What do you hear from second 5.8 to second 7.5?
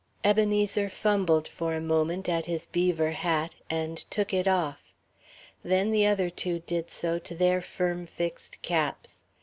the other two did so to